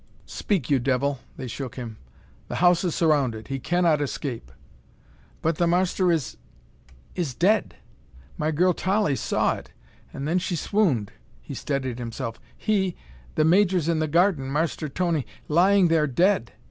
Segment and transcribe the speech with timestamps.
[0.25, 1.97] "Speak, you devil!" They shook him.
[2.47, 3.49] "The house is surrounded.
[3.49, 4.51] He cannot escape!"
[5.43, 6.37] "But the marster is
[7.13, 7.75] is dead!
[8.35, 9.71] My girl Tollie saw it
[10.11, 12.39] and then she swooned." He steadied himself.
[12.57, 12.95] "He
[13.35, 15.23] the major's in the garden, Marster Tony.
[15.47, 16.51] Lying there dead!